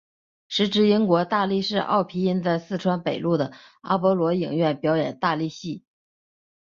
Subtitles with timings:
[0.47, 3.53] 时值英国大力士奥皮音在四川北路的
[3.83, 5.83] 阿波罗影院表演大力戏。